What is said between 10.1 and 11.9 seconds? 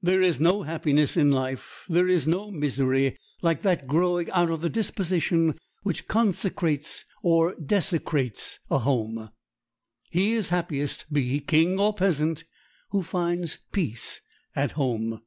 "He is happiest, be he king